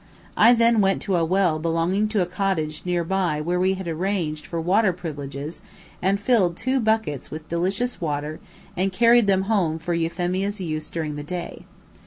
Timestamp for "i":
0.35-0.53